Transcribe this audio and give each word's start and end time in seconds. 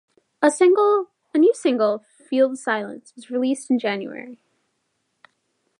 A 0.41 0.49
new 1.35 1.53
single 1.53 1.99
"Feel 1.99 2.49
the 2.49 2.57
Silence" 2.57 3.13
was 3.15 3.29
released 3.29 3.69
in 3.69 3.77
January. 3.77 4.39